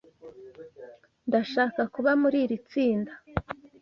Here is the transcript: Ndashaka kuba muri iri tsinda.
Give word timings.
Ndashaka 1.27 1.81
kuba 1.93 2.11
muri 2.21 2.37
iri 2.45 2.57
tsinda. 2.67 3.13